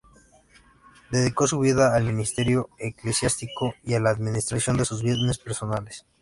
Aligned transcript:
Dedicó 1.11 1.45
su 1.45 1.59
vida 1.59 1.93
al 1.93 2.05
ministerio 2.05 2.71
eclesiástico 2.79 3.75
y 3.83 3.93
a 3.93 3.99
la 3.99 4.09
administración 4.09 4.75
de 4.77 4.85
sus 4.85 5.03
bienes 5.03 5.37
personales. 5.37 6.07